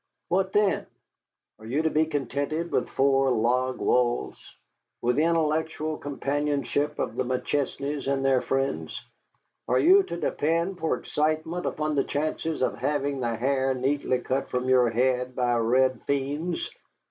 What 0.29 0.51
then? 0.53 0.87
Are 1.59 1.65
you 1.67 1.83
to 1.83 1.91
be 1.91 2.07
contented 2.07 2.71
with 2.71 2.89
four 2.89 3.29
log 3.29 3.77
walls? 3.77 4.43
With 4.99 5.17
the 5.17 5.23
intellectual 5.25 5.95
companionship 5.95 6.97
of 6.97 7.15
the 7.15 7.23
McChesneys 7.23 8.11
and 8.11 8.25
their 8.25 8.41
friends? 8.41 8.99
Are 9.67 9.77
you 9.77 10.01
to 10.01 10.17
depend 10.17 10.79
for 10.79 10.97
excitement 10.97 11.67
upon 11.67 11.93
the 11.93 12.03
chances 12.03 12.63
of 12.63 12.79
having 12.79 13.19
the 13.19 13.35
hair 13.35 13.75
neatly 13.75 14.17
cut 14.17 14.49
from 14.49 14.67
your 14.67 14.89
head 14.89 15.35
by 15.35 15.53
red 15.57 16.01
fiends? 16.07 16.71